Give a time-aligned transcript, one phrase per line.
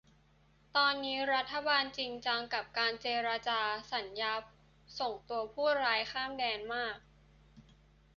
[0.75, 3.61] ตอนนี้รัฐบาลจริงจังกับการเจรจา
[3.93, 4.33] สัญญา
[4.99, 5.13] ส่ง
[5.53, 6.95] ผู้ร้ายข้ามแดนมาก